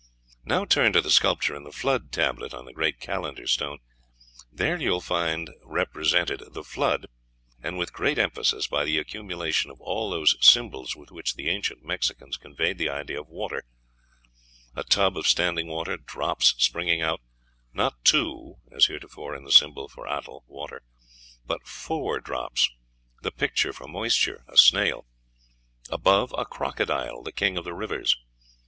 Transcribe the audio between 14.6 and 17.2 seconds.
a tub of standing water, drops springing